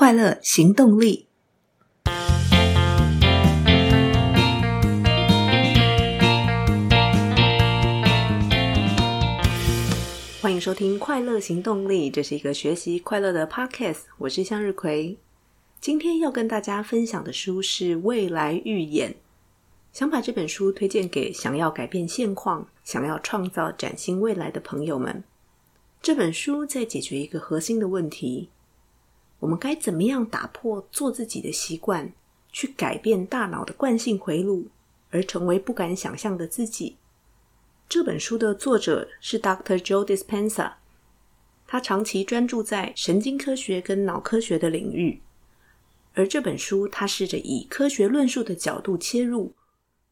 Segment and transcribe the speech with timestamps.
[0.00, 1.26] 快乐行动力。
[10.40, 14.04] 欢迎收听《快乐行动力》，这是一个学习快乐的 podcast。
[14.16, 15.18] 我是向日葵，
[15.82, 19.10] 今天要跟大家分享的书是《未来预演》，
[19.92, 25.22] 想把这本书推荐给想要改变现况、想要创造崭新未来的朋友们。
[26.00, 28.48] 这本书在解决一个核心的问题。
[29.40, 32.12] 我们该怎么样打破做自己的习惯，
[32.52, 34.68] 去改变大脑的惯性回路，
[35.10, 36.96] 而成为不敢想象的自己？
[37.88, 39.78] 这本书的作者是 Dr.
[39.78, 40.74] Joe Dispenza，
[41.66, 45.20] 他长期专注在神经科学跟脑科学的领域，
[46.14, 49.52] 而这本书他试着以科学论述的角度切入，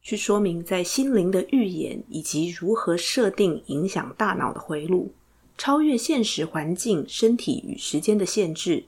[0.00, 5.12] 去说明在心灵的预演以及如何设定影响大脑的回路，
[5.56, 8.84] 超越现实环境、身体与时间的限制。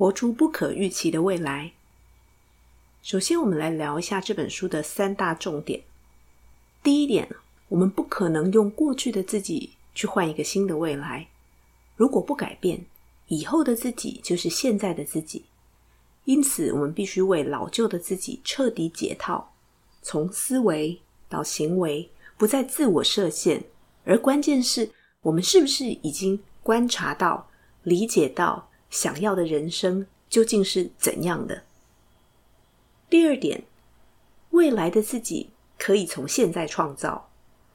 [0.00, 1.72] 活出不可预期的未来。
[3.02, 5.82] 首先，我们来聊一下这本书的三大重点。
[6.82, 7.28] 第一点，
[7.68, 11.28] 我们不可能用过去的自己去换一个新的未来。
[11.96, 12.86] 如果不改变，
[13.28, 15.44] 以后的自己就是现在的自己。
[16.24, 19.52] 因此，我们必须为老旧的自己彻底解套，
[20.00, 20.98] 从思维
[21.28, 23.62] 到行为，不再自我设限。
[24.06, 27.50] 而关键是我们是不是已经观察到、
[27.82, 31.62] 理解到，想要的人生究竟是怎样的？
[33.08, 33.64] 第二点，
[34.50, 37.30] 未来的自己可以从现在创造，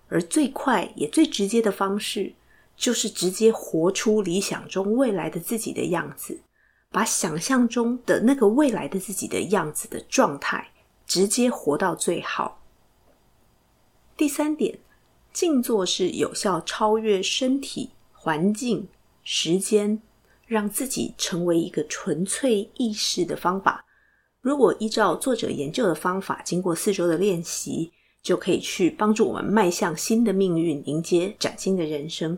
[0.09, 2.33] 而最快也最直接的方式，
[2.77, 6.41] 就是直接活出理想中未来的自己的样子，
[6.91, 10.69] 把想象中的那个未来的自己的样子的状态，
[11.05, 12.61] 直接活到最好。
[14.15, 14.79] 第三点，
[15.33, 18.87] 静坐是有效超越身体、环境、
[19.23, 20.01] 时间。
[20.45, 23.85] 让自己成为一个纯粹意识的方法。
[24.41, 32.37] 如果依照作者研究的方法，经过四周的练习，就可以去帮助我们迈向新的命运，迎接崭新的人生。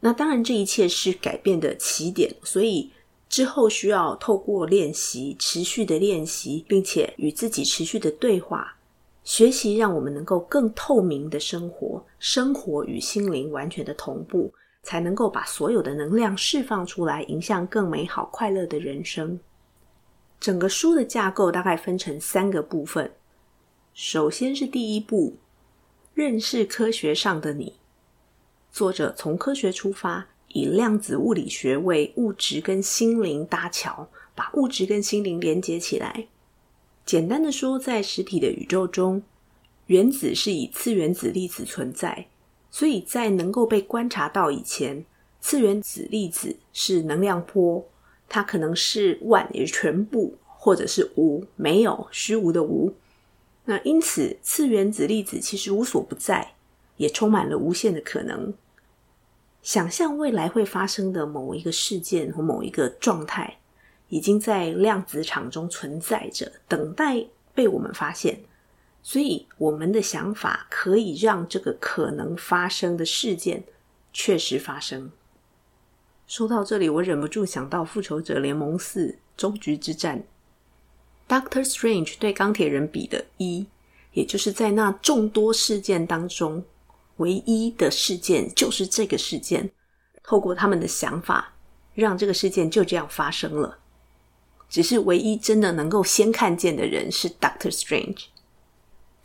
[0.00, 2.90] 那当然，这一切是改变的起点，所以
[3.28, 8.76] 之后需要透过练习，持续的练习，并且与自己持续的对话，
[9.24, 14.52] 学习，让我们能够更透明的生活，生活与心灵完全的同步。
[14.82, 19.38] 才能够把所有的能量释放出来，迎向更美好、快乐的人生。
[20.38, 23.12] 整个书的架构大概分成三个部分。
[23.92, 25.36] 首先是第一步，
[26.14, 27.74] 认识科学上的你。
[28.72, 36.26] 作者从科学出发，以量子物理学为物质跟心灵搭桥，把物质跟心灵连接起来。
[37.04, 39.22] 简单的说，在实体的宇宙中，
[39.86, 42.28] 原子是以次原子粒子存在。
[42.70, 45.04] 所以在能够被观察到以前，
[45.40, 47.84] 次原子粒子是能量波，
[48.28, 52.94] 它可能是万，也是全部，或者是无，没有，虚无的无。
[53.64, 56.54] 那因此，次原子粒子其实无所不在，
[56.96, 58.54] 也充满了无限的可能。
[59.62, 63.58] 想象未来会发生的某一个事件或某一个状态，
[64.08, 68.40] 已经在量子场中存在着，等待被我们发现。
[69.02, 73.64] 所以，我们的想法可以让这个可能发生的事件
[74.12, 75.10] 确实发生。
[76.26, 80.22] 说到这里，我忍不住想到《复仇者联盟四：终局之战》
[81.34, 83.66] ，Doctor Strange 对钢铁人比的一，
[84.12, 86.64] 也就是在那众多事件当中，
[87.16, 89.70] 唯一的事件就是这个事件。
[90.22, 91.54] 透过他们的想法，
[91.94, 93.78] 让这个事件就这样发生了。
[94.68, 98.26] 只是唯一真的能够先看见的人是 Doctor Strange。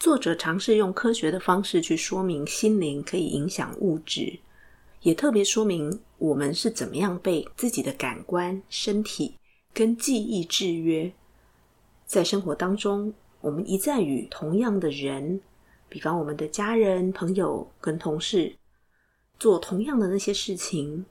[0.05, 4.37] 作者尝试用科学的方式去说明心灵可以影响物质，
[5.01, 9.35] 也特别说明我们是怎么样被自己的感官、身体
[9.73, 11.11] 跟记忆制约。
[12.05, 13.11] 在生活当中，
[13.41, 15.41] 我们一再与同样的人，
[15.89, 18.55] 比方我们的家人、朋友跟同事，
[19.39, 21.03] 做同样的那些事情。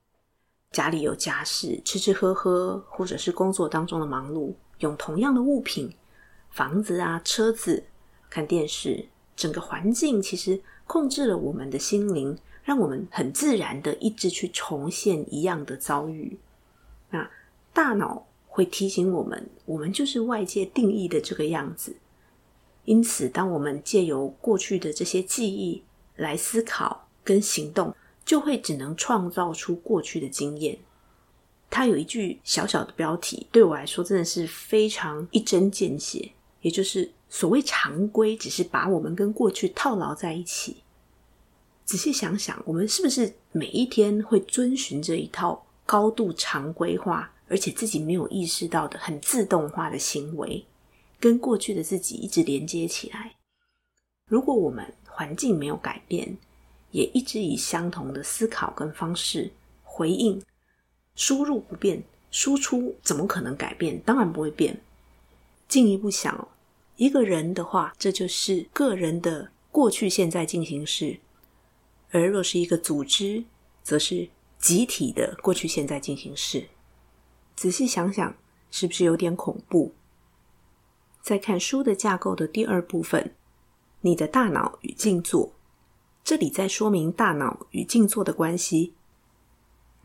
[0.70, 5.92] 家里有家事，吃吃喝喝，或者是工作当中的忙碌，用同样的物品，
[6.50, 7.82] 房子啊、车子。
[8.34, 16.36] 看电视，整个环境其实控制了我们的心灵，让我们很自然的一直去重现一样的遭遇。
[17.10, 17.30] 那
[17.72, 21.94] 大脑会提醒我们，我们就是外界定义的这个样子。
[22.86, 25.84] 因此，当我们借由过去的这些记忆
[26.16, 27.94] 来思考跟行动，
[28.24, 30.76] 就会只能创造出过去的经验。
[31.70, 36.32] 它有一句小小的标题，对我来说真的是非常一针见血，
[36.62, 37.12] 也就是。
[37.34, 40.76] 所谓常规，只是把我们跟过去套牢在一起。
[41.84, 50.64] 仔细想想，我们是不是每一天会遵循着一套高度常规化、而且自己没有意识到的很自动化的行为，
[51.18, 53.34] 跟过去的自己一直连接起来。
[54.30, 56.38] 如果我们环境没有改变，
[56.92, 59.50] 也一直以相同的思考跟方式
[59.82, 60.40] 回应，
[61.16, 64.00] 输入不变，输出怎么可能改变？
[64.02, 64.80] 当然不会变。
[65.66, 66.46] 进一步想，
[66.96, 71.18] 一个人的话，这就是个人的过去、现在进行式；
[72.10, 73.44] 而若是一个组织，
[73.82, 76.68] 则是集体的过去、现在进行式。
[77.56, 78.36] 仔细想想，
[78.70, 79.92] 是不是有点恐怖？
[81.20, 83.34] 再看书的架构的第二部分，
[84.02, 85.52] 你的大脑与静坐，
[86.22, 88.92] 这里在说明大脑与静坐的关系。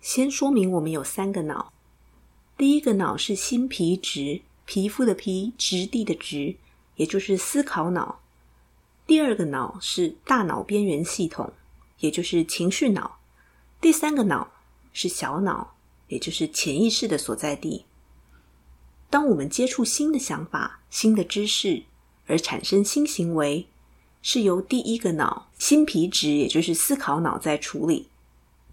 [0.01, 1.71] 先说明我们有三个脑，
[2.57, 4.41] 第一个脑是新皮质。
[4.65, 6.55] 皮肤的皮，质地的质，
[6.99, 8.19] 也就是思考脑。
[9.07, 11.53] 第二个脑是大脑边缘系统，
[11.99, 13.19] 也就是情绪脑。
[13.79, 14.51] 第三个脑
[14.91, 15.75] 是小脑，
[16.09, 17.85] 也就是潜意识的所在地。
[19.09, 21.83] 当我们接触新的想法、新的知识
[22.27, 23.67] 而产生新行为，
[24.21, 28.09] 是由第一个脑新皮质，也就是思考脑在处理。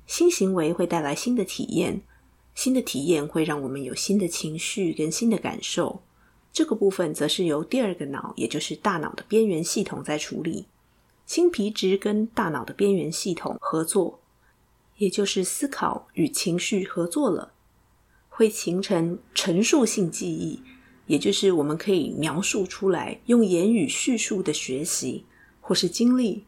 [0.08, 2.02] 新行为会带来新的体验。
[2.56, 6.02] 新的体验会让我们有新的情绪跟新的感受，
[6.56, 10.64] 这个部分则是由第二个脑，也就是大脑的边缘系统在处理。
[11.26, 14.20] 新皮质跟大脑的边缘系统合作，
[14.96, 17.52] 也就是思考与情绪合作了，
[18.30, 20.62] 会形成陈述性记忆，
[21.04, 25.26] 也就是我们可以描述出来，用言语叙述的学习
[25.60, 26.46] 或是经历。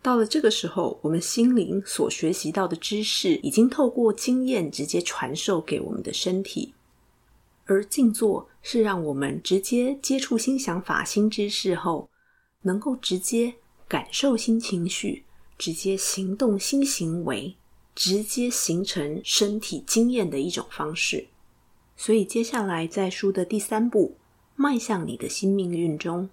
[0.00, 6.73] 到了这个时候，我们心灵所学习到的知识已经透过经验直接传授给我们的身体，
[7.66, 12.10] 而静坐是让我们直接接触新想法、新知识后，
[12.62, 13.54] 能够直接
[13.88, 15.24] 感受新情绪，
[15.56, 17.56] 直接行动新行为，
[17.94, 21.28] 直接形成身体经验的一种方式。
[21.96, 24.16] 所以接下来在书的第三步，
[24.56, 26.28] 迈向你的新命运中。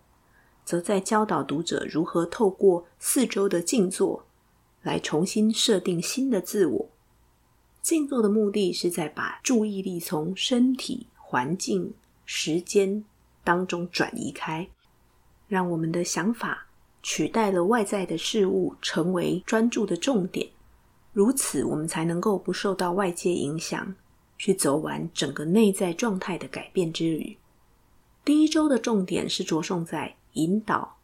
[0.63, 4.25] 则在教导读者如何透过四周的静坐，
[4.83, 6.89] 来重新设定新的自我。
[7.81, 11.93] 静坐的目的是在把注意力从身体、环境、
[12.25, 13.05] 时间
[13.41, 14.67] 当中转移开，
[15.47, 16.67] 让我们的想法
[17.01, 20.49] 取代了外在的事物，成为专注的重点。
[21.13, 23.95] 如此，我们才能够不受到外界影响，
[24.37, 27.37] 去走完整个内在状态的改变之旅。
[28.25, 30.17] 第一周的重点是着重在。
[30.33, 30.97] 引导，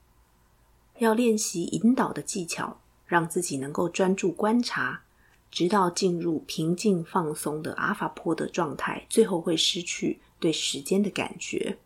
[0.97, 5.03] 要练习引导的技巧，让自己能够专注观察，
[5.51, 11.77] 直到进入平静放松的阿法波的状态，最后会失去对时间的感觉。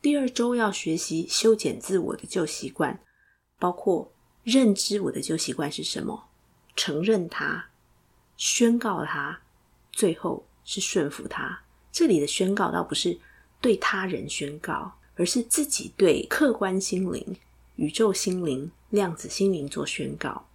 [0.00, 3.00] 第二周要学习修剪自我的旧习惯，
[3.58, 4.12] 包括
[4.44, 6.28] 认知我的旧习惯是什么，
[6.74, 7.66] 承认它，
[8.36, 9.40] 宣告它，
[9.92, 11.62] 最后是顺服它。
[11.90, 13.18] 这里的宣告倒不是
[13.60, 14.92] 对他人宣告。
[15.14, 17.36] 而是自己对客观心灵、
[17.76, 20.48] 宇宙心灵、量子心灵做宣告，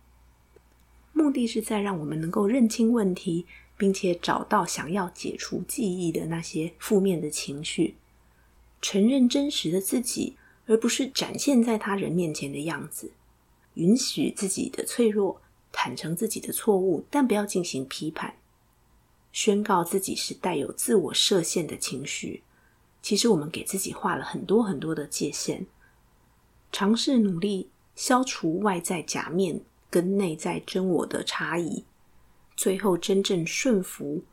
[1.17, 7.95] 目的是在让我们能够认清问题，并且找到想要解除记忆的那些负面的情绪，
[8.79, 10.37] 承认真实的自己，
[10.67, 13.11] 而不是展现在他人面前的样子，
[13.73, 15.41] 允许自己的脆弱，
[15.71, 18.35] 坦诚自己的错误，但不要进行批判，
[19.31, 22.43] 宣告自己是带有自我设限的情绪。
[23.01, 25.65] 其实我们给自己画了很多很多的界限，
[26.71, 31.85] 尝试努力消除外在假面跟内在真我的差异，
[32.55, 34.23] 最后真正顺服、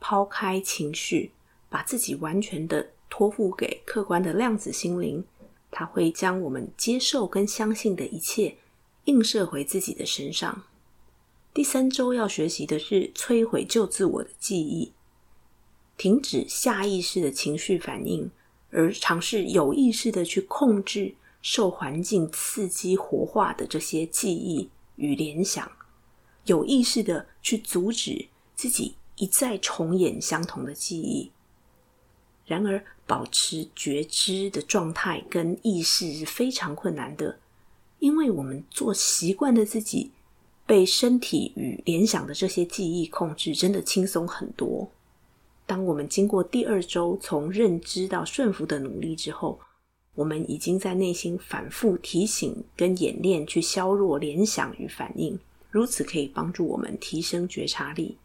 [0.00, 1.32] 抛开情绪，
[1.68, 5.24] 把自己完全的托付给客观的量子心灵，
[5.70, 8.56] 它会将我们接受跟相信的一切
[9.04, 10.64] 映射回自己的身上。
[11.54, 14.92] 第三周要学习的是摧毁旧自我的记忆。
[15.96, 18.30] 停止下意识的情绪反应，
[18.70, 25.70] 而尝试有意识的去控制受环境刺激活化的这些记忆与联想，
[26.44, 31.30] 有意识的去阻止自己一再重演相同的记忆。
[32.44, 37.38] 然而，保持觉知的状态跟意识是非常困难的，
[37.98, 40.10] 因为我们做习惯的自己
[40.66, 44.90] 被身体与联想的这些记忆控制，真的轻松很多。
[45.66, 49.60] 当我们经过第二周从认知到顺服的努力之后，
[50.18, 55.38] 我们已经在内心反复提醒跟演练，去削弱联想与反应，
[55.70, 58.16] 如此可以帮助我们提升觉察力，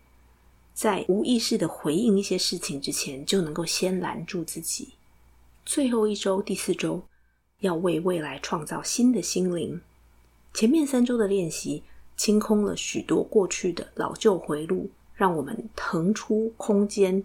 [0.74, 4.90] 在无意识的回应一些事情之前，就能够先拦住自己。
[5.64, 7.04] 最后一周，第四周，
[7.60, 9.80] 要为未来创造新的心灵。
[10.52, 11.84] 前面三周的练习
[12.18, 14.90] 清空了许多过去的老旧回路。
[15.16, 17.24] 让我们腾出空间，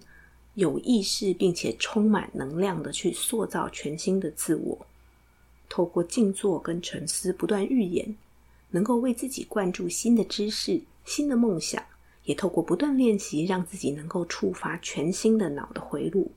[0.59, 4.87] 有意识并且充满能量的去塑造全新的自我。
[5.69, 8.17] 透过静坐跟沉思，不断预演，
[8.71, 11.81] 能够为自己灌注新的知识、新的梦想，
[12.25, 16.33] 也透过不断练习，让自己能够触发全新的脑的回路，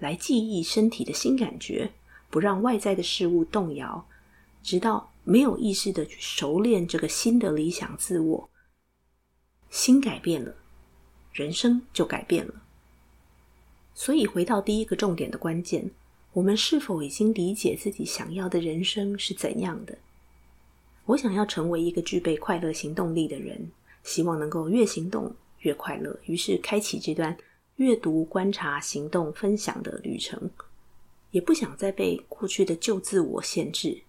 [0.00, 1.92] 来记忆身体的新感觉，
[2.28, 4.04] 不让外在的事物动摇，
[4.64, 8.50] 直到没有意识的去熟练这个新的理想自我。
[9.68, 10.56] 心改变了，
[11.32, 12.54] 人生就改变了。
[13.94, 15.90] 所以回到第一个重点的关键。
[16.32, 19.98] 我们是否已经理解自己想要的人生是怎样的？
[21.06, 23.70] 我想要成为一个具备快乐行动力的人，
[24.04, 26.16] 希望能够越行动越快乐。
[26.26, 27.36] 于是开启这段
[27.76, 30.48] 阅读、观察、行动、分享的旅程，
[31.32, 34.00] 也不想再被过去的旧自我限制。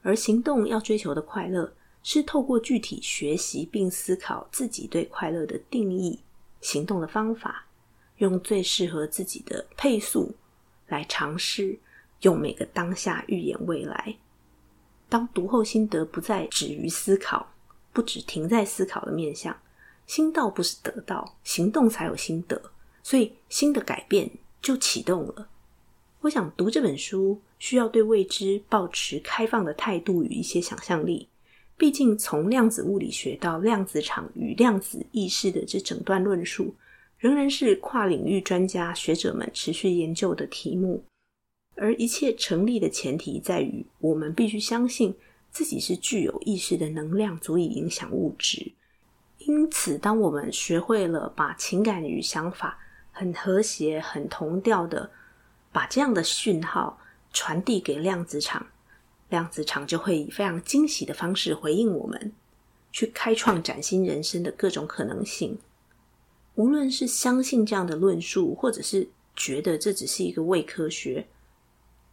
[0.00, 1.70] 而行动要追求的快乐，
[2.02, 6.20] 是透过具体学习并思考自己对快乐的定义、
[6.62, 7.65] 行动的方法，
[8.18, 10.34] 用最适合自己的配速。
[10.88, 11.76] 来尝试
[12.20, 14.16] 用每个当下预演未来。
[15.08, 17.52] 当读后心得不再止于思考，
[17.92, 19.56] 不只停在思考的面向，
[20.06, 22.70] 心到不是得到，行动才有心得，
[23.02, 24.30] 所以新的改变
[24.62, 25.48] 就启动了。
[26.20, 31.28] 我想读这本书需要对未知抱持开放的态度与一些想象力。
[31.76, 36.76] 毕竟从量子物理学到量子场与量子意识的这整段论述。
[37.26, 41.02] 仍然是跨领域专家学者们持续研究的题目，
[41.74, 45.12] 而一切成立的前提在于，我们必须相信
[45.50, 48.70] 自己是具有意识的能量，足以影响物质。
[49.38, 52.78] 因此，当我们学会了把情感与想法
[53.10, 55.10] 很和谐、很同调的
[55.72, 56.96] 把这样的讯号
[57.32, 58.64] 传递给量子场，
[59.30, 62.32] 量子场就会以非常惊喜的方式回应我们，
[62.92, 65.58] 去开创崭新人生的各种可能性。
[66.56, 71.26] 无论是相信这样的论述，或者是觉得这只是一个伪科学，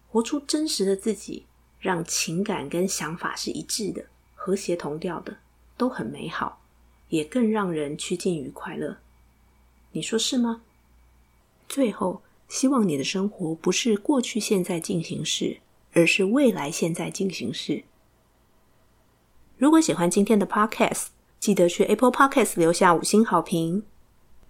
[0.10, 1.46] 活出真实的自己，
[1.80, 5.38] 让情感跟想法是一致的、和谐同调的，
[5.78, 6.62] 都很美好，
[7.10, 8.98] 也更让人趋近于快乐。
[9.94, 10.62] 你说是吗？
[11.70, 15.60] 最后，希望你的生活不是过去现在进行式，
[15.94, 17.84] 而是未来现在进行式。
[19.58, 21.06] 如果喜欢今天的 Podcast，
[21.40, 23.86] 记得去 Apple Podcast 留下五星好评。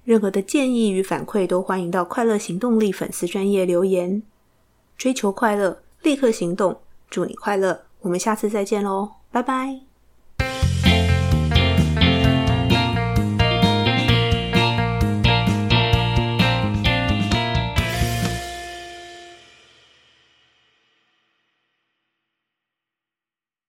[0.03, 4.21] 任何的建议与反馈都欢迎到快乐行动力粉丝专业留言。
[4.97, 6.77] 追求快乐，立刻行动，
[7.09, 7.83] 祝你快乐！
[8.01, 9.92] 我们下次再见喽，拜拜。